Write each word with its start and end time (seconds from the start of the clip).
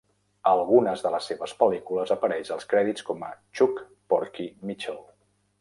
A 0.51 0.51
algunes 0.53 1.03
de 1.07 1.11
les 1.15 1.27
seves 1.31 1.53
pel·lícules 1.59 2.15
apareix 2.17 2.51
als 2.57 2.67
crèdits 2.73 3.07
com 3.11 3.29
a 3.31 3.33
Chuck 3.61 3.87
"Porky" 4.15 4.49
Mitchell. 4.73 5.03